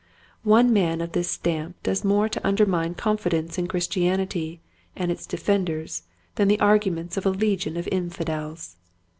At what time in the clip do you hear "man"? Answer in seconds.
0.73-0.99